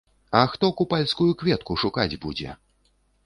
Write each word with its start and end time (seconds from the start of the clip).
А 0.37 0.39
хто 0.53 0.69
купальскую 0.79 1.27
кветку 1.43 1.77
шукаць 1.83 2.19
будзе? 2.27 2.57